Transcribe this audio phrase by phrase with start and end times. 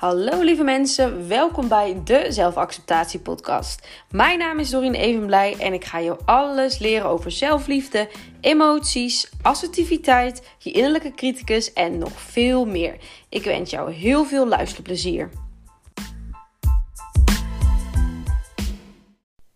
[0.00, 3.88] Hallo lieve mensen, welkom bij de Zelfacceptatie Podcast.
[4.10, 8.10] Mijn naam is Dorien Evenblij en ik ga je alles leren over zelfliefde,
[8.40, 12.96] emoties, assertiviteit, je innerlijke criticus en nog veel meer.
[13.28, 15.30] Ik wens jou heel veel luisterplezier.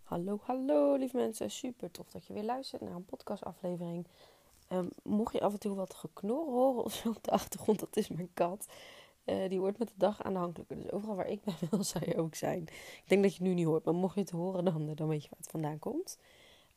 [0.03, 4.07] Hallo, hallo lieve mensen, super tof dat je weer luistert naar een podcastaflevering.
[4.72, 7.96] Um, mocht je af en toe wat geknor horen of zo op de achtergrond, dat
[7.96, 8.67] is mijn kat.
[9.25, 10.77] Uh, die wordt met de dag aanhankelijker.
[10.77, 12.63] Dus overal waar ik ben wil, zou je ook zijn.
[12.63, 15.09] Ik denk dat je het nu niet hoort, maar mocht je het horen, dan, dan
[15.09, 16.19] weet je waar het vandaan komt.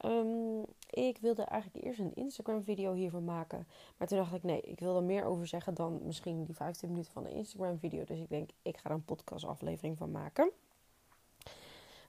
[0.06, 3.68] Um, ik wilde eigenlijk eerst een Instagram-video hiervoor maken.
[3.98, 6.90] Maar toen dacht ik, nee, ik wil er meer over zeggen dan misschien die 15
[6.90, 8.04] minuten van de Instagram-video.
[8.04, 10.52] Dus ik denk, ik ga er een podcast-aflevering van maken.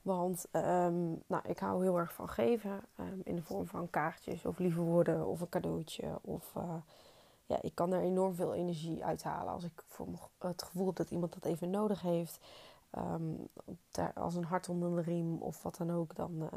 [0.02, 2.80] Want um, nou, ik hou heel erg van geven.
[3.00, 6.18] Um, in de vorm van kaartjes of lieve woorden of een cadeautje.
[6.22, 6.74] Of uh,
[7.48, 9.52] ja, ik kan er enorm veel energie uithalen.
[9.52, 10.06] Als ik voor
[10.38, 12.40] het gevoel heb dat iemand dat even nodig heeft.
[12.98, 13.48] Um,
[14.14, 16.14] als een hart onder de riem of wat dan ook.
[16.14, 16.48] Dan, uh,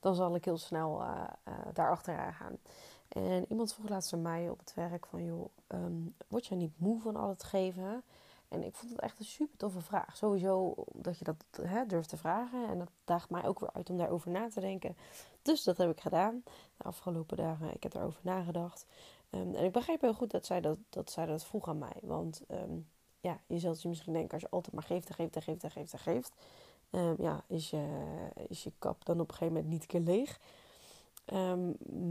[0.00, 2.58] dan zal ik heel snel uh, uh, daar achteraan gaan.
[3.08, 5.24] En iemand vroeg laatst aan mij op het werk van...
[5.24, 8.02] joh, um, word je niet moe van al het geven?
[8.48, 10.16] En ik vond het echt een super toffe vraag.
[10.16, 12.68] Sowieso dat je dat hè, durft te vragen.
[12.68, 14.96] En dat daagt mij ook weer uit om daarover na te denken.
[15.42, 16.42] Dus dat heb ik gedaan
[16.76, 17.74] de afgelopen dagen.
[17.74, 18.86] Ik heb erover nagedacht.
[19.30, 21.96] Um, en ik begreep heel goed dat zij dat, dat, zij dat vroeg aan mij.
[22.02, 22.88] Want um,
[23.20, 25.62] ja, je zult je misschien denken, als je altijd maar geeft en geeft en geeft
[25.62, 26.32] en geeft en geeft.
[26.90, 27.86] Um, ja, is je,
[28.48, 30.40] is je kap dan op een gegeven moment niet keer leeg.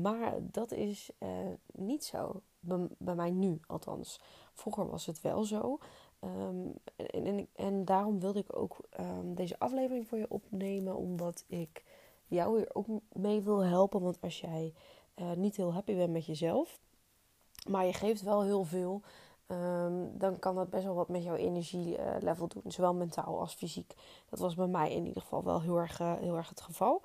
[0.01, 1.29] maar dat is uh,
[1.71, 2.41] niet zo.
[2.97, 4.19] Bij, mij nu althans.
[4.53, 5.79] Vroeger was het wel zo.
[6.19, 8.77] En, en, en, daarom wilde ik ook
[9.23, 10.95] deze aflevering voor je opnemen.
[10.95, 11.83] Omdat ik
[12.27, 14.01] jou hier ook mee wil helpen.
[14.01, 14.73] Want als jij
[15.15, 16.79] uh, niet heel happy bent met jezelf
[17.67, 19.01] maar je geeft wel heel veel,
[19.47, 22.71] um, dan kan dat best wel wat met jouw energielevel doen.
[22.71, 23.93] Zowel mentaal als fysiek.
[24.29, 27.01] Dat was bij mij in ieder geval wel heel erg, uh, heel erg het geval.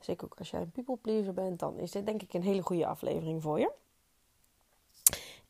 [0.00, 2.62] Zeker ook als jij een people pleaser bent, dan is dit denk ik een hele
[2.62, 3.70] goede aflevering voor je.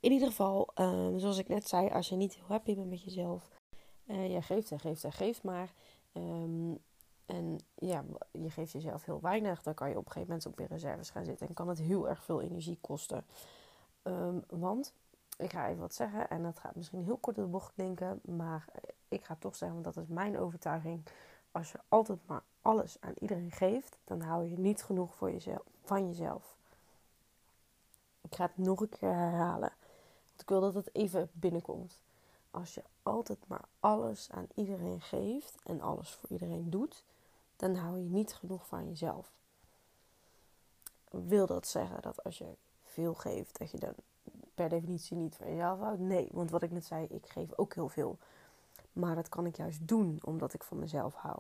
[0.01, 3.03] In ieder geval, um, zoals ik net zei, als je niet heel happy bent met
[3.03, 3.51] jezelf,
[4.07, 5.73] uh, je geeft en geeft en geeft maar.
[6.13, 6.79] Um,
[7.27, 10.59] en ja, je geeft jezelf heel weinig, dan kan je op een gegeven moment ook
[10.59, 11.49] weer reserves gaan zitten.
[11.49, 13.25] En kan het heel erg veel energie kosten.
[14.07, 14.93] Um, want
[15.37, 18.21] ik ga even wat zeggen en dat gaat misschien heel kort in de bocht klinken,
[18.23, 18.65] maar
[19.09, 21.03] ik ga toch zeggen, want dat is mijn overtuiging.
[21.53, 25.63] Als je altijd maar alles aan iedereen geeft, dan hou je niet genoeg voor jezelf,
[25.85, 26.57] van jezelf.
[28.21, 29.73] Ik ga het nog een keer herhalen,
[30.27, 31.99] want ik wil dat het even binnenkomt.
[32.51, 37.05] Als je altijd maar alles aan iedereen geeft en alles voor iedereen doet,
[37.57, 39.33] dan hou je niet genoeg van jezelf.
[41.11, 42.57] Wil dat zeggen dat als je
[42.95, 43.95] veel geeft, dat je dan
[44.55, 46.01] per definitie niet van jezelf houdt.
[46.01, 48.19] Nee, want wat ik net zei, ik geef ook heel veel.
[48.93, 51.39] Maar dat kan ik juist doen omdat ik van mezelf hou.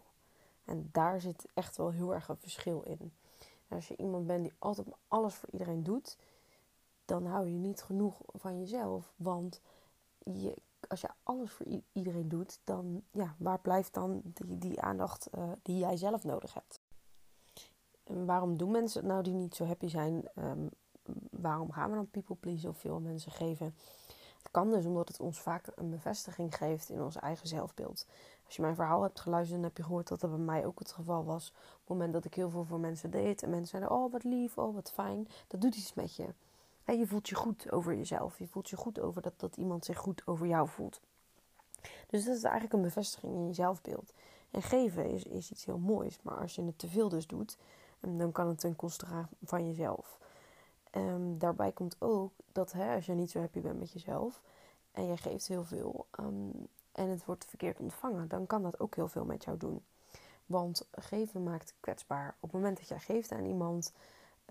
[0.64, 3.12] En daar zit echt wel heel erg een verschil in.
[3.69, 6.19] als je iemand bent die altijd alles voor iedereen doet,
[7.04, 9.12] dan hou je niet genoeg van jezelf.
[9.16, 9.60] Want
[10.19, 10.56] je,
[10.88, 15.53] als je alles voor iedereen doet, dan ja, waar blijft dan die, die aandacht uh,
[15.62, 16.81] die jij zelf nodig hebt?
[18.04, 20.28] En waarom doen mensen nou die niet zo happy zijn?
[20.34, 20.70] Um,
[21.44, 23.75] waarom gaan we dan people please of veel mensen geven?
[24.38, 28.06] Het kan dus omdat het ons vaak een bevestiging geeft in ons eigen zelfbeeld.
[28.47, 30.78] Als je mijn verhaal hebt geluisterd, dan heb je gehoord dat dat bij mij ook
[30.78, 31.49] het geval was.
[31.49, 34.25] Op het moment dat ik heel veel voor mensen deed en mensen zeiden: Oh, wat
[34.25, 35.28] lief, oh, wat fijn.
[35.47, 36.34] Dat doet iets met je.
[36.84, 38.38] En je voelt je goed over jezelf.
[38.38, 41.00] Je voelt je goed over dat, dat iemand zich goed over jou voelt.
[42.06, 44.12] Dus dat is eigenlijk een bevestiging in je zelfbeeld.
[44.50, 46.19] En geven is, is iets heel moois.
[46.22, 47.59] Maar als je het te veel dus doet,
[48.00, 50.19] dan kan het ten koste gaan van jezelf.
[50.97, 54.43] Um, daarbij komt ook dat hè, als je niet zo happy bent met jezelf
[54.93, 58.94] en je geeft heel veel um, en het wordt verkeerd ontvangen, dan kan dat ook
[58.94, 59.82] heel veel met jou doen.
[60.47, 62.28] Want geven maakt kwetsbaar.
[62.41, 63.93] Op het moment dat jij geeft aan iemand,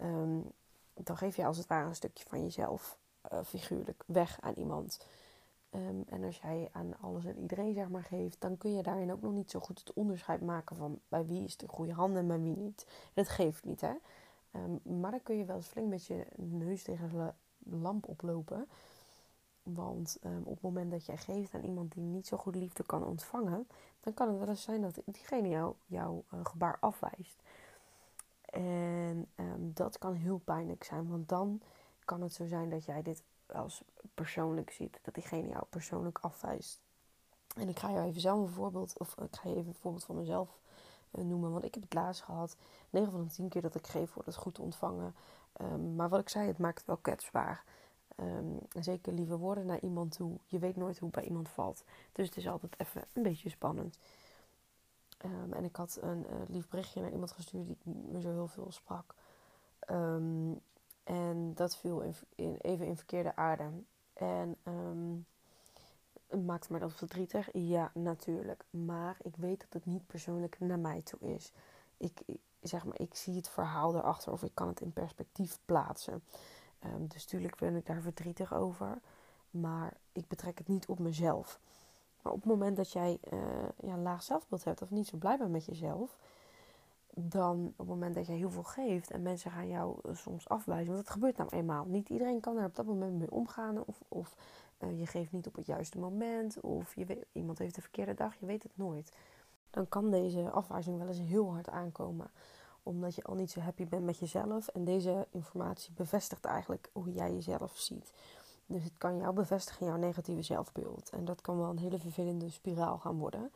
[0.01, 0.51] um,
[0.93, 2.97] dan geef je als het ware een stukje van jezelf
[3.33, 5.05] uh, figuurlijk weg aan iemand.
[6.09, 9.21] en als jij aan alles en iedereen zeg maar geeft, dan kun je daarin ook
[9.21, 12.27] nog niet zo goed het onderscheid maken van bij wie is de goede handen en
[12.27, 12.85] bij wie niet.
[13.13, 13.93] dat geeft niet, hè.
[14.55, 17.33] Um, maar dan kun je wel eens flink met je neus tegen de
[17.77, 18.67] lamp oplopen.
[19.63, 22.83] Want um, op het moment dat jij geeft aan iemand die niet zo goed liefde
[22.83, 23.67] kan ontvangen,
[23.99, 27.41] dan kan het wel eens zijn dat diegene jou, jouw uh, gebaar afwijst.
[28.45, 31.61] En um, dat kan heel pijnlijk zijn, want dan
[32.05, 33.83] kan het zo zijn dat jij dit als
[34.13, 36.79] persoonlijk ziet, dat diegene jou persoonlijk afwijst.
[37.55, 40.03] En ik ga jou even zelf een voorbeeld, of ik ga je even een voorbeeld
[40.03, 40.59] van mezelf
[41.21, 41.51] noemen.
[41.51, 42.55] Want ik heb het laatst gehad.
[42.89, 45.15] 9 van de 10 keer dat ik geef, wordt het goed ontvangen.
[45.61, 47.63] Um, maar wat ik zei, het maakt het wel kwetsbaar.
[48.15, 50.37] Um, zeker lieve woorden naar iemand toe.
[50.45, 51.83] Je weet nooit hoe het bij iemand valt.
[52.11, 53.99] Dus het is altijd even een beetje spannend.
[55.25, 58.47] Um, en ik had een uh, lief berichtje naar iemand gestuurd die me zo heel
[58.47, 59.15] veel sprak.
[61.03, 62.01] En dat viel
[62.35, 63.69] in, even in verkeerde aarde.
[64.13, 64.57] En
[66.35, 67.49] maakt me dat verdrietig?
[67.53, 68.63] Ja, natuurlijk.
[68.69, 71.51] Maar ik weet dat het niet persoonlijk naar mij toe is.
[71.97, 72.21] Ik,
[72.61, 76.23] zeg maar, ik zie het verhaal erachter of ik kan het in perspectief plaatsen.
[76.85, 78.99] Um, dus natuurlijk ben ik daar verdrietig over.
[79.51, 81.59] Maar ik betrek het niet op mezelf.
[82.21, 83.39] Maar op het moment dat jij uh,
[83.79, 86.17] ja, een laag zelfbeeld hebt of niet zo blij bent met jezelf,
[87.15, 90.49] dan op het moment dat jij heel veel geeft en mensen gaan jou eh, soms
[90.49, 91.85] afwijzen, want dat gebeurt nou eenmaal.
[91.85, 94.35] Niet iedereen kan er op dat moment mee omgaan of, of
[94.83, 98.35] uh, je geeft niet op het juiste moment of je iemand heeft de verkeerde dag,
[98.39, 99.11] je weet het nooit.
[99.69, 102.31] Dan kan deze afwijzing wel eens heel hard aankomen
[102.83, 104.67] omdat je al niet zo happy bent met jezelf.
[104.67, 108.13] En deze informatie bevestigt eigenlijk hoe jij jezelf ziet.
[108.65, 111.09] Dus het kan jou bevestigen in jouw negatieve zelfbeeld.
[111.09, 113.51] En dat kan wel een hele vervelende spiraal gaan worden.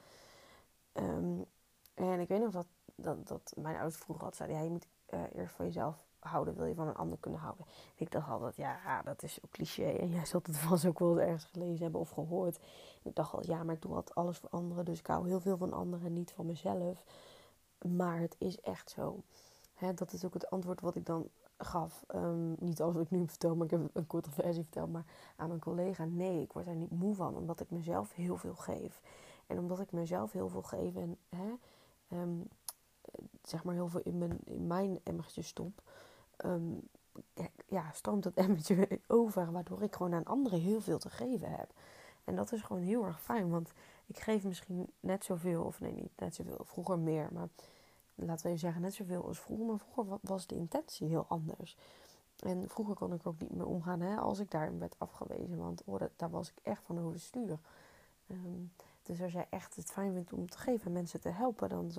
[0.94, 1.46] Um,
[1.94, 2.66] en ik weet nog dat,
[2.96, 4.58] dat, dat mijn ouders vroeger altijd zeiden...
[4.58, 7.66] Ja, je moet uh, eerst voor jezelf houden, wil je van een ander kunnen houden.
[7.96, 9.90] ik dacht altijd, ja, dat is ook cliché.
[9.90, 12.60] En jij zult het vast ook wel eens ergens gelezen hebben of gehoord.
[13.02, 14.86] ik dacht al, ja, maar ik doe altijd alles voor anderen.
[14.86, 17.04] Dus ik hou heel veel van anderen en niet van mezelf.
[17.96, 19.24] Maar het is echt zo.
[19.74, 22.06] Hè, dat is ook het antwoord wat ik dan gaf.
[22.16, 24.92] Um, niet als ik nu vertel, maar ik heb een korte versie verteld.
[24.92, 25.06] Maar
[25.36, 27.36] aan mijn collega, nee, ik word daar niet moe van.
[27.36, 29.02] Omdat ik mezelf heel veel geef.
[29.48, 31.54] En omdat ik mezelf heel veel geef en hè,
[32.18, 32.48] um,
[33.44, 35.82] zeg maar heel veel in mijn, in mijn emmertje stop.
[36.46, 36.90] Um,
[37.68, 39.52] ja, stroomt dat emmertje over.
[39.52, 41.72] Waardoor ik gewoon aan anderen heel veel te geven heb.
[42.24, 43.50] En dat is gewoon heel erg fijn.
[43.50, 43.72] Want
[44.06, 47.48] ik geef misschien net zoveel, of nee, niet net zoveel, vroeger meer, maar
[48.16, 49.66] laten we even zeggen net zoveel als vroeger.
[49.66, 51.78] Maar vroeger was de intentie heel anders.
[52.40, 55.82] En vroeger kon ik ook niet meer omgaan hè, als ik daarin werd afgewezen, want
[55.86, 57.60] oh, daar was ik echt van overstuur.
[58.28, 58.72] Um,
[59.04, 61.92] dus als jij echt het fijn vindt om te geven en mensen te helpen, dan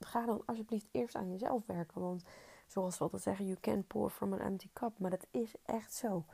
[0.00, 2.00] ga dan alsjeblieft eerst aan jezelf werken.
[2.00, 2.24] Want
[2.72, 4.98] zoals we altijd zeggen, you can pour from an empty cup.
[4.98, 6.24] Maar dat is echt zo.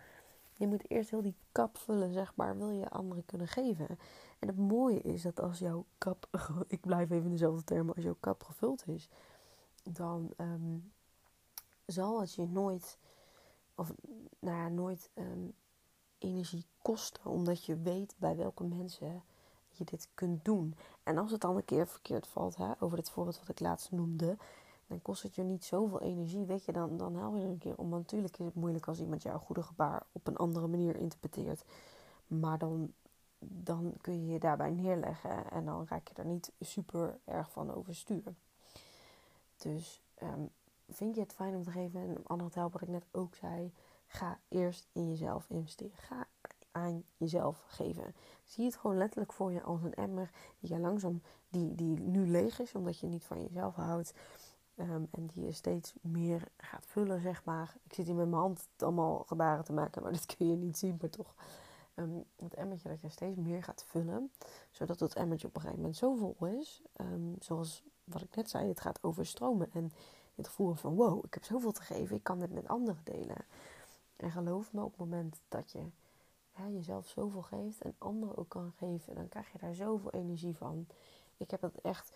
[0.54, 3.86] Je moet eerst heel die kap vullen, zeg maar, wil je anderen kunnen geven.
[4.38, 6.28] En het mooie is dat als jouw kap,
[6.66, 9.08] ik blijf even in dezelfde termen, als jouw kap gevuld is,
[9.82, 10.92] dan um,
[11.86, 12.98] zal het je nooit,
[13.74, 13.92] of
[14.38, 15.54] nou ja, nooit um,
[16.18, 19.22] energie kosten, omdat je weet bij welke mensen
[19.68, 20.74] je dit kunt doen.
[21.02, 23.90] En als het dan een keer verkeerd valt, hè, over het voorbeeld wat ik laatst
[23.90, 24.36] noemde,
[24.88, 27.76] dan kost het je niet zoveel energie, weet je, dan, dan haal je een keer
[27.76, 27.88] om.
[27.88, 31.64] natuurlijk is het moeilijk als iemand jouw goede gebaar op een andere manier interpreteert.
[32.26, 32.92] Maar dan,
[33.38, 37.74] dan kun je je daarbij neerleggen en dan raak je er niet super erg van
[37.74, 38.34] overstuur.
[39.56, 40.42] Dus ehm,
[40.88, 43.72] vind je het fijn om te geven en te helpen, wat ik net ook zei,
[44.06, 45.96] ga eerst in jezelf investeren.
[45.96, 46.26] Ga
[46.70, 48.14] aan jezelf geven.
[48.44, 50.30] Zie het gewoon letterlijk voor je als een emmer
[50.60, 54.14] die je langzaam, die, die nu leeg is, omdat je niet van jezelf houdt.
[54.78, 57.76] Ehm, en die je steeds meer gaat vullen, zeg maar.
[57.82, 60.78] Ik zit hier met mijn hand allemaal gebaren te maken, maar dat kun je niet
[60.78, 61.34] zien, maar toch.
[61.94, 64.30] Um, het emmertje dat je steeds meer gaat vullen,
[64.70, 66.82] zodat het emmertje op een gegeven moment zo vol is.
[67.00, 69.72] Um, zoals wat ik net zei, het gaat overstromen.
[69.72, 69.92] En
[70.34, 73.44] het gevoel van, wow, ik heb zoveel te geven, ik kan dit met anderen delen.
[74.16, 75.90] En geloof me, op het moment dat je
[76.72, 80.86] jezelf zoveel geeft en anderen ook kan geven, dan krijg je daar zoveel energie van.
[81.36, 82.12] Ik heb dat echt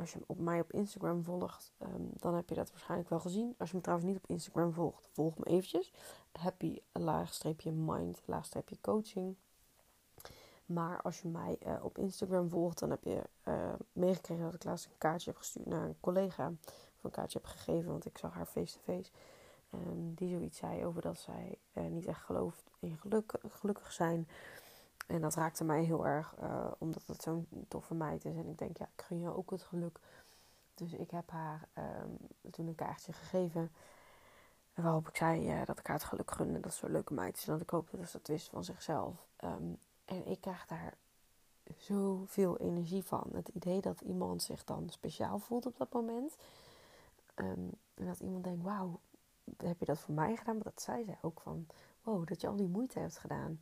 [0.00, 3.54] als je op mij op Instagram volgt, um, dan heb je dat waarschijnlijk wel gezien.
[3.58, 5.92] Als je me trouwens niet op Instagram volgt, volg me eventjes.
[6.32, 9.36] Happy laagstreepje mind, laagstreepje coaching.
[10.66, 14.64] Maar als je mij uh, op Instagram volgt, dan heb je uh, meegekregen dat ik
[14.64, 16.52] laatst een kaartje heb gestuurd naar een collega.
[16.96, 19.10] Of een kaartje heb gegeven, want ik zag haar face-to-face.
[19.74, 24.28] Um, die zoiets zei over dat zij uh, niet echt gelooft in geluk, gelukkig zijn.
[25.06, 28.36] En dat raakte mij heel erg, uh, omdat het zo'n toffe meid is.
[28.36, 29.98] En ik denk, ja, ik gun jou ook het geluk.
[30.74, 32.18] Dus ik heb haar um,
[32.50, 33.72] toen een kaartje gegeven.
[34.74, 36.60] Waarop ik zei uh, dat ik haar het geluk gunde.
[36.60, 37.46] Dat ze een leuke meid is.
[37.46, 39.26] En dat ik hoop dat ze dat wist van zichzelf.
[39.44, 40.94] Um, en ik krijg daar
[41.76, 43.28] zoveel energie van.
[43.32, 46.36] Het idee dat iemand zich dan speciaal voelt op dat moment.
[47.34, 49.00] Um, en dat iemand denkt, wauw,
[49.56, 50.54] heb je dat voor mij gedaan?
[50.54, 51.66] Maar dat zei zij ook van,
[52.02, 53.60] wow, dat je al die moeite hebt gedaan.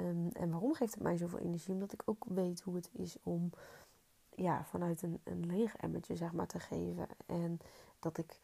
[0.00, 1.74] Um, en waarom geeft het mij zoveel energie?
[1.74, 3.50] Omdat ik ook weet hoe het is om
[4.34, 7.06] ja, vanuit een, een leeg emmertje zeg maar, te geven.
[7.26, 7.60] En
[7.98, 8.40] dat ik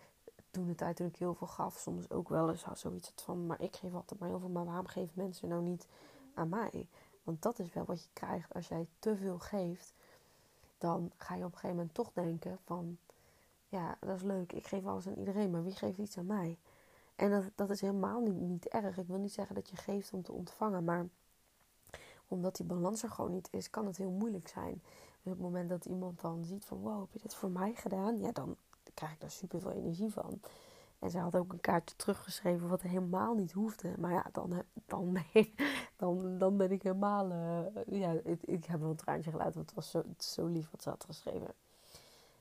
[0.51, 3.47] toen de tijd toen ik heel veel gaf, soms ook wel eens zoiets van...
[3.47, 5.87] maar ik geef altijd maar heel veel, maar waarom geven mensen nou niet
[6.35, 6.89] aan mij?
[7.23, 9.95] Want dat is wel wat je krijgt als jij te veel geeft.
[10.79, 12.99] Dan ga je op een gegeven moment toch denken van...
[13.69, 16.59] ja, dat is leuk, ik geef alles aan iedereen, maar wie geeft iets aan mij?
[17.17, 18.99] En dat, dat is helemaal niet, niet erg.
[18.99, 21.07] Ik wil niet zeggen dat je geeft om te ontvangen, maar
[22.29, 24.83] omdat die balans er gewoon niet is, kan het heel moeilijk zijn.
[25.23, 27.75] Dus op het moment dat iemand dan ziet van wow, heb je dit voor mij
[27.75, 28.19] gedaan?
[28.19, 28.57] Ja, dan
[28.95, 30.41] krijg ik daar super veel energie van.
[30.99, 33.95] En ze had ook een kaartje teruggeschreven wat helemaal niet hoefde.
[33.99, 35.19] Maar ja, dan, dan,
[35.97, 37.31] dan, dan ben ik helemaal...
[37.31, 40.71] Uh, ja, ik, ik, heb wel een traantje gelaten, want het was zo, zo lief
[40.71, 41.55] wat ze had geschreven.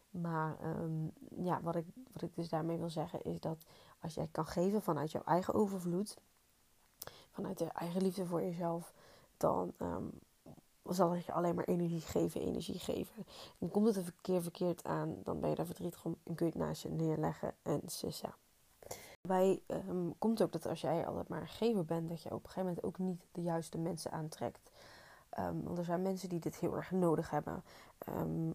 [0.10, 3.66] Maar um, ja, wat ik, wat ik dus daarmee wil zeggen is dat
[4.00, 6.18] als jij kan geven vanuit jouw eigen overvloed,
[7.32, 8.94] vanuit de eigen liefde voor jezelf,
[9.38, 10.12] dan um,
[10.84, 13.26] zal het je alleen maar energie geven, energie geven.
[13.60, 16.46] En komt het een keer verkeerd aan, dan ben je daar verdrietig om en kun
[16.46, 18.36] je het naast je neerleggen en sissa.
[19.22, 22.44] Bij um, komt ook dat als jij altijd maar een gever bent, dat je op
[22.44, 24.72] een gegeven moment ook niet de juiste mensen aantrekt.
[25.40, 27.64] Um, want er zijn mensen die dit heel erg nodig hebben.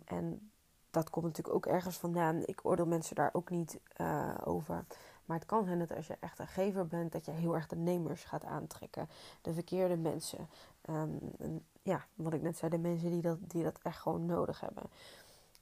[0.05, 0.51] En
[0.91, 2.43] dat komt natuurlijk ook ergens vandaan.
[2.45, 4.85] Ik oordeel mensen daar ook niet uh, over.
[5.31, 7.67] Maar het kan zijn dat als je echt een gever bent, dat je heel erg
[7.67, 9.09] de nemers gaat aantrekken.
[9.43, 10.49] De verkeerde mensen.
[10.83, 14.61] en, ja, wat ik net zei, de mensen die dat, die dat echt gewoon nodig
[14.61, 14.83] hebben.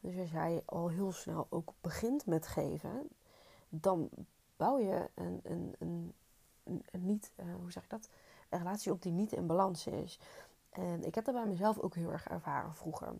[0.00, 3.08] Dus als jij al heel snel ook begint met geven,
[3.68, 4.08] dan
[4.56, 6.14] bouw je een, een, een,
[6.64, 8.08] een, niet, uh, hoe zeg ik dat?
[8.48, 10.18] Een relatie op die niet in balans is.
[10.70, 13.14] En ik heb dat bij mezelf ook heel erg ervaren vroeger.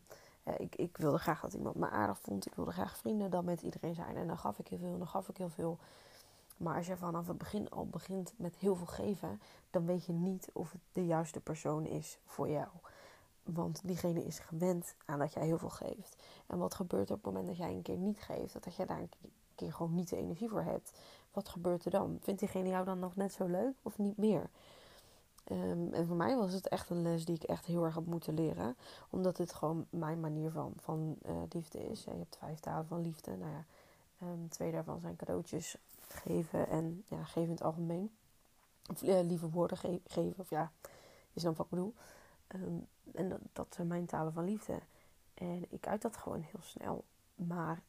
[0.45, 2.47] Uh, ik, ik wilde graag dat iemand me aardig vond.
[2.47, 4.17] Ik wilde graag vrienden dan met iedereen zijn.
[4.17, 5.78] En dan gaf ik heel veel dan gaf ik heel veel.
[6.59, 10.12] Maar als je vanaf het begin al begint met heel veel geven, dan weet je
[10.12, 12.69] niet of het de juiste persoon is voor jou.
[13.43, 16.23] Want diegene is gewend aan dat jij heel veel geeft.
[16.47, 18.65] En wat gebeurt er op het moment dat jij een keer niet geeft?
[18.65, 19.11] Dat je daar een
[19.55, 20.93] keer gewoon niet de energie voor hebt
[21.38, 22.19] wat gebeurt er dan?
[22.21, 24.50] Vindt diegene jou dan nog net zo leuk of niet meer?
[25.53, 28.07] Um, en voor mij was het echt een les die ik echt heel erg heb
[28.07, 28.77] moeten leren.
[29.11, 32.05] Omdat dit gewoon mijn manier van, van uh, liefde is.
[32.05, 33.37] Je hebt vijf talen van liefde.
[33.37, 33.65] Nou ja,
[34.27, 35.77] um, twee daarvan zijn cadeautjes
[36.15, 38.11] geven en ja, geven in het algemeen.
[38.91, 40.38] Of uh, lieve woorden ge geven.
[40.38, 40.73] Of ja,
[41.33, 41.95] is dan wat ik bedoel.
[42.55, 44.79] Um, en dat, zijn mijn talen van liefde.
[45.35, 47.05] En ik uit dat gewoon heel snel.
[47.35, 47.83] Maar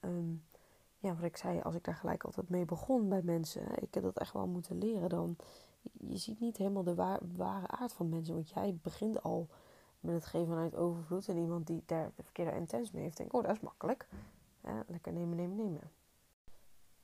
[0.97, 4.03] ja, wat ik zei, als ik daar gelijk altijd mee begon bij mensen, ik heb
[4.03, 5.35] dat echt wel moeten leren, dan
[5.91, 6.95] je ziet niet helemaal de
[7.35, 8.33] ware aard van mensen.
[8.33, 9.47] Want jij begint al
[9.99, 11.27] met het geven vanuit overvloed.
[11.27, 14.07] En iemand die daar de verkeerde intens mee heeft, denkt, oh, dat is makkelijk.
[14.63, 15.91] Ja, lekker nemen, nemen, nemen.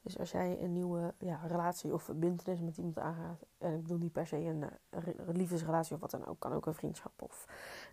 [0.06, 3.98] Dus als jij een nieuwe ja, relatie of verbindenis met iemand aangaat, en ik bedoel
[3.98, 7.48] niet per se een, een liefdesrelatie of wat dan ook, kan ook een vriendschap of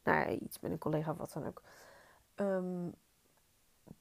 [0.04, 1.62] nou ja, iets met een collega of wat dan ook.
[2.36, 2.94] Um,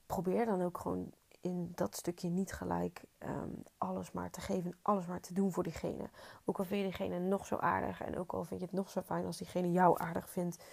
[0.06, 5.06] probeer dan ook gewoon in dat stukje niet gelijk ehm, alles maar te geven, alles
[5.06, 6.10] maar te doen voor diegene.
[6.46, 8.90] Ook al vind je diegene nog zo aardig en ook al vind je het nog
[8.90, 10.64] zo fijn als diegene jou aardig vindt.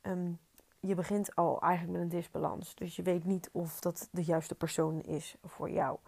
[0.00, 0.32] Ehm,
[0.80, 2.74] je begint al eigenlijk met een disbalans.
[2.74, 5.98] Dus je weet niet of dat de juiste persoon is voor jou.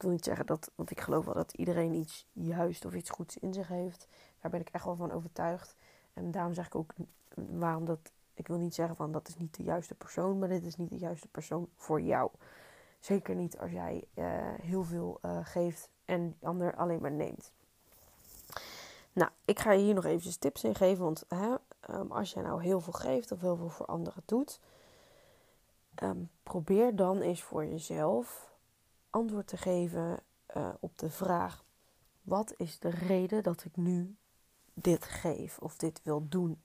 [0.00, 3.10] Ik wil niet zeggen dat, want ik geloof wel dat iedereen iets juist of iets
[3.10, 4.08] goeds in zich heeft.
[4.40, 5.76] Daar ben ik echt wel van overtuigd.
[6.12, 6.92] En daarom zeg ik ook
[7.34, 7.98] waarom dat.
[8.34, 10.90] Ik wil niet zeggen van dat is niet de juiste persoon, maar dit is niet
[10.90, 12.30] de juiste persoon voor jou.
[13.00, 14.24] Zeker niet als jij uh,
[14.60, 17.52] heel veel uh, geeft en de ander alleen maar neemt.
[19.12, 21.04] Nou, ik ga je hier nog eventjes tips in geven.
[21.04, 21.54] Want hè,
[21.90, 24.60] um, als jij nou heel veel geeft of heel veel voor anderen doet,
[26.02, 28.49] um, probeer dan eens voor jezelf
[29.10, 30.22] antwoord te geven
[30.56, 31.64] uh, op de vraag:
[32.22, 34.16] wat is de reden dat ik nu
[34.74, 36.62] dit geef of dit wil doen?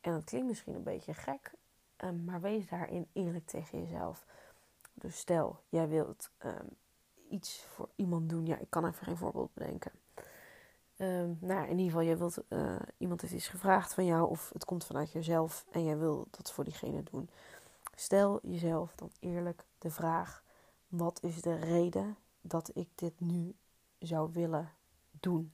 [0.00, 1.52] En dat klinkt misschien een beetje gek,
[2.04, 4.26] um, maar wees daarin eerlijk tegen jezelf.
[4.94, 6.68] Dus stel, jij wilt um,
[7.30, 8.46] iets voor iemand doen.
[8.46, 9.92] Ja, ik kan even geen voorbeeld bedenken.
[10.96, 14.50] Um, nou, in ieder geval, jij wilt, uh, iemand heeft iets gevraagd van jou of
[14.52, 17.30] het komt vanuit jezelf en jij wil dat voor diegene doen.
[17.94, 20.42] Stel jezelf dan eerlijk de vraag:
[20.90, 23.54] wat is de reden dat ik dit nu
[23.98, 24.72] zou willen
[25.10, 25.52] doen?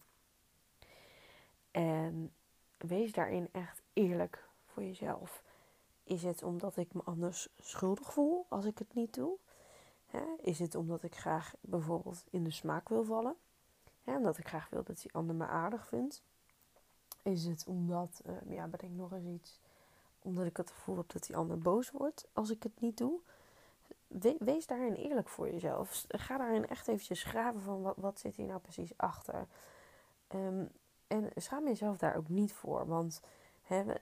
[1.71, 2.33] En
[2.77, 5.43] wees daarin echt eerlijk voor jezelf.
[6.05, 9.39] Is het omdat ik me anders schuldig voel als ik het niet doe?
[10.41, 13.37] Is het omdat ik graag bijvoorbeeld in de smaak wil vallen?
[14.05, 16.23] Omdat ik graag wil dat die ander me aardig vindt?
[17.23, 19.61] Is het omdat, uh, ja, bedenk nog eens iets,
[20.19, 23.21] omdat ik het gevoel heb dat die ander boos wordt als ik het niet doe?
[24.39, 26.05] Wees daarin eerlijk voor jezelf.
[26.09, 29.47] Ga daarin echt eventjes graven van wat, wat zit hier nou precies achter.
[30.35, 30.69] Um,
[31.07, 33.21] en schaam jezelf daar ook niet voor, want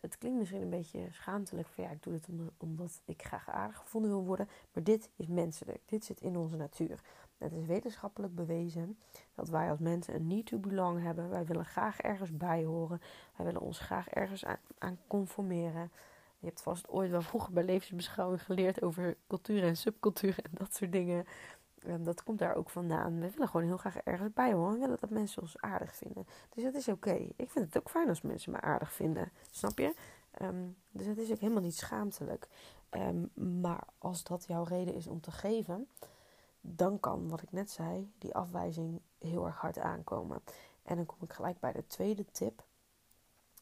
[0.01, 3.77] het klinkt misschien een beetje schaamtelijk van ja, ik doe dit omdat, ik graag aardig
[3.79, 4.49] gevonden wil worden.
[4.73, 5.81] Maar dit is menselijk.
[5.87, 7.01] Dit zit in onze natuur.
[7.39, 8.99] Het is wetenschappelijk bewezen
[9.35, 11.31] dat wij als mensen een need to belong hebben.
[11.31, 13.01] Wij willen graag ergens bij horen.
[13.37, 14.45] Wij willen ons graag ergens
[14.79, 15.91] aan, conformeren.
[16.45, 20.75] Je hebt vast ooit wel vroeger bij levensbeschouwing geleerd over cultuur en subcultuur en dat
[20.75, 21.27] soort dingen.
[21.87, 23.21] Um, dat komt daar ook vandaan.
[23.21, 24.73] We willen gewoon heel graag ergens bij horen.
[24.73, 26.27] We willen dat mensen ons aardig vinden.
[26.55, 27.13] Dus dat is oké.
[27.37, 29.33] Ik vind het ook fijn als mensen me aardig vinden.
[29.51, 29.95] Snap je?
[30.43, 32.49] Um, dus het is ook helemaal niet schaamtelijk.
[32.91, 35.89] Um, maar als dat jouw reden is om te geven,
[36.61, 40.43] dan kan, wat ik net zei, die afwijzing heel erg hard aankomen.
[40.83, 42.65] En dan kom ik gelijk bij de tweede tip.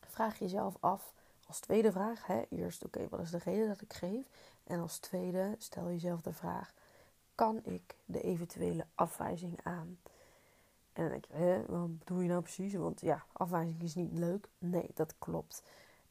[0.00, 1.12] Vraag jezelf af,
[1.52, 4.26] als tweede vraag, hè, eerst oké, wat is de reden dat ik geef?
[4.64, 6.74] En als tweede stel jezelf de vraag,
[7.34, 9.98] kan ik de eventuele afwijzing aan?
[10.92, 12.74] En dan denk je, hè, wat bedoel je nou precies?
[12.74, 14.48] Want ja, afwijzing is niet leuk.
[14.58, 15.62] Nee, dat klopt.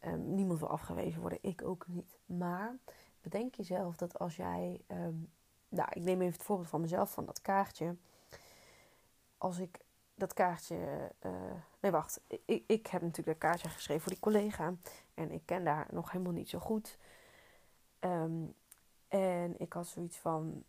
[0.05, 2.17] Um, niemand wil afgewezen worden, ik ook niet.
[2.25, 2.75] Maar
[3.21, 5.31] bedenk jezelf dat als jij, um,
[5.69, 7.95] nou, ik neem even het voorbeeld van mezelf, van dat kaartje.
[9.38, 9.79] Als ik
[10.21, 11.31] dat kaartje, uh,
[11.79, 14.73] nee wacht, ik, ik heb natuurlijk dat kaartje geschreven voor die collega.
[15.13, 16.97] En ik ken daar nog helemaal niet zo goed.
[17.99, 18.53] Um,
[19.07, 20.63] en ik had zoiets van,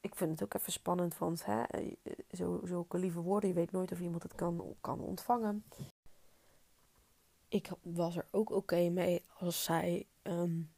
[0.00, 1.94] ik vind het ook even spannend, want hè, eh,
[2.32, 5.64] zo, zulke lieve woorden, je weet nooit of iemand het kan, kan ontvangen.
[7.48, 10.72] Ik was er ook oké mee als zij um,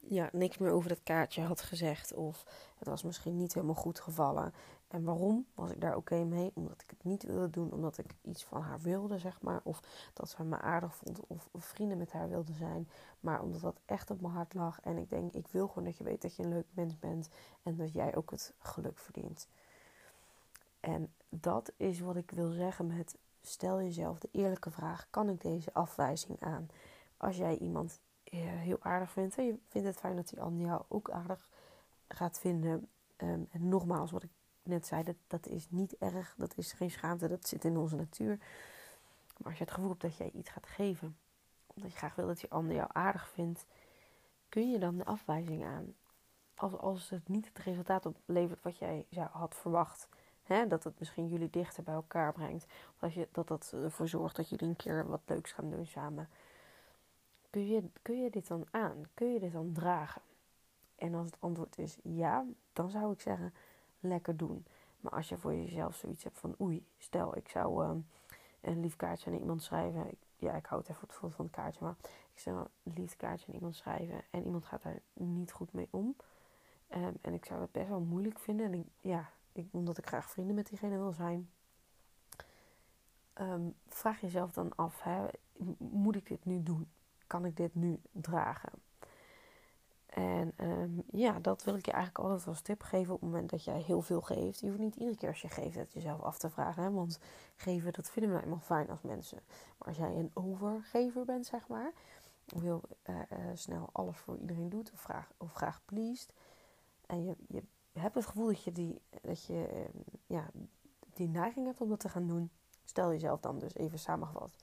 [0.00, 2.14] ja, niks meer over dat kaartje had gezegd.
[2.14, 2.44] Of
[2.78, 4.54] het was misschien niet helemaal goed gevallen.
[4.88, 6.50] En waarom was ik daar oké mee?
[6.54, 9.60] Omdat ik het niet wilde doen, omdat ik iets van haar wilde, zeg maar.
[9.62, 12.88] Of dat ze me aardig vond, of, vrienden met haar wilde zijn.
[13.20, 14.80] Maar omdat dat echt op mijn hart lag.
[14.80, 17.28] En ik denk, ik wil gewoon dat je weet dat je een leuk mens bent.
[17.62, 19.48] En dat jij ook het geluk verdient.
[20.80, 25.40] En dat is wat ik wil zeggen met stel jezelf de eerlijke vraag: kan ik
[25.40, 26.68] deze afwijzing aan?
[27.16, 28.00] Als jij iemand
[28.38, 31.48] heel aardig vindt en je vindt het fijn dat die ander jou ook aardig
[32.08, 32.88] gaat vinden.
[33.16, 34.30] Um, en nogmaals, wat ik
[34.62, 37.96] net zei, dat, dat is niet erg, dat is geen schaamte, dat zit in onze
[37.96, 38.38] natuur.
[39.36, 41.16] Maar als je het gevoel hebt dat jij iets gaat geven,
[41.74, 43.66] omdat je graag wil dat die ander jou aardig vindt,
[44.48, 45.94] kun je dan de afwijzing aan.
[46.54, 50.08] Als, als het niet het resultaat oplevert wat jij zou, had verwacht.
[50.68, 52.64] Dat het misschien jullie dichter bij elkaar brengt.
[52.64, 55.86] Of dat, je, dat dat ervoor zorgt dat jullie een keer wat leuks gaan doen
[55.86, 56.28] samen.
[57.50, 59.04] Kun je, kun je dit dan aan?
[59.14, 60.22] Kun je dit dan dragen?
[60.94, 63.54] En als het antwoord is ja, dan zou ik zeggen,
[64.00, 64.66] lekker doen.
[65.00, 67.90] Maar als je voor jezelf zoiets hebt van, oei, stel ik zou uh,
[68.60, 70.10] een lief kaartje aan iemand schrijven.
[70.10, 71.96] Ik, ja, ik hou het even het van het kaartje, maar
[72.32, 75.88] ik zou een lief kaartje aan iemand schrijven en iemand gaat daar niet goed mee
[75.90, 76.16] om.
[76.94, 78.72] Um, en ik zou het best wel moeilijk vinden.
[78.72, 81.50] En ja, ik, omdat ik graag vrienden met diegene wil zijn.
[83.34, 85.26] Um, vraag jezelf dan af, hè,
[85.78, 86.88] moet ik dit nu doen?
[87.30, 88.72] Kan ik dit nu dragen?
[90.06, 93.50] En um, ja, dat wil ik je eigenlijk altijd als tip geven op het moment
[93.50, 94.60] dat jij heel veel geeft.
[94.60, 96.82] Je hoeft niet iedere keer als je geeft het jezelf af te vragen.
[96.82, 96.90] Hè?
[96.90, 97.18] Want
[97.56, 99.38] geven, dat vinden we nou helemaal fijn als mensen.
[99.78, 101.92] Maar als jij een overgever bent, zeg maar.
[102.54, 104.92] Of heel uh, uh, snel alles voor iedereen doet.
[104.92, 106.32] Of graag, of graag pleased.
[107.06, 107.62] En je, je
[107.92, 110.50] hebt het gevoel dat je, die, dat je uh, ja,
[111.14, 112.50] die neiging hebt om dat te gaan doen.
[112.84, 114.56] Stel jezelf dan dus even samengevat.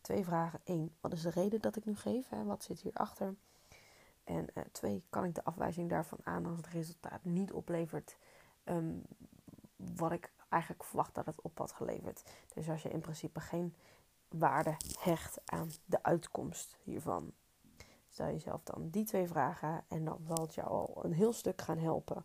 [0.00, 0.60] Twee vragen.
[0.64, 2.28] Eén, wat is de reden dat ik nu geef?
[2.28, 2.44] Hè?
[2.44, 3.34] Wat zit hierachter?
[4.24, 8.16] En uh, twee, kan ik de afwijzing daarvan aan als het resultaat niet oplevert
[8.64, 9.02] um,
[9.76, 12.22] wat ik eigenlijk verwacht dat het op had geleverd.
[12.54, 13.74] Dus als je in principe geen
[14.28, 17.32] waarde hecht aan de uitkomst hiervan.
[18.08, 21.62] Stel jezelf dan die twee vragen en dan zal het jou al een heel stuk
[21.62, 22.24] gaan helpen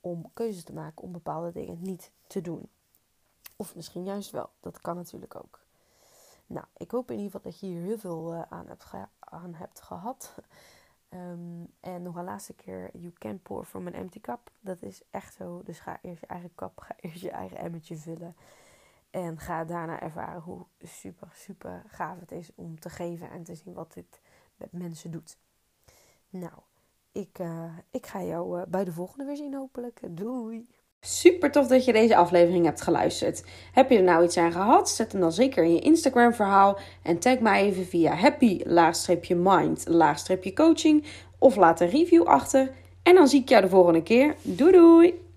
[0.00, 2.68] om keuzes te maken om bepaalde dingen niet te doen.
[3.56, 5.59] Of misschien juist wel, dat kan natuurlijk ook.
[6.50, 8.42] Nou, ik hoop in ieder geval dat je hier heel veel uh,
[9.20, 10.34] aan, hebt gehad.
[11.10, 14.50] Um, en nog een laatste keer, you can pour from an empty cup.
[14.60, 15.62] Dat is echt zo.
[15.62, 18.36] Dus ga eerst je eigen kap, ga eerst je eigen emmertje vullen.
[19.10, 23.54] En ga daarna ervaren hoe super, super gaaf het is om te geven en te
[23.54, 24.20] zien wat dit
[24.56, 25.38] met mensen doet.
[26.30, 26.58] Nou,
[27.12, 30.00] ik, uh, ik ga jou uh, bij de volgende weer zien hopelijk.
[30.10, 30.68] Doei!
[31.06, 33.44] Super tof dat je deze aflevering hebt geluisterd.
[33.72, 34.90] Heb je er nou iets aan gehad?
[34.90, 41.04] Zet hem dan zeker in je Instagram verhaal en tag mij even via happy-mind-coaching
[41.38, 42.70] of laat een review achter.
[43.02, 44.34] En dan zie ik jou de volgende keer.
[44.42, 45.29] Doei doei!